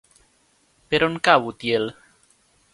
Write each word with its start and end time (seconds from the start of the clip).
Per 0.93 1.01
on 1.09 1.19
cau 1.29 1.47
Utiel? 1.53 1.89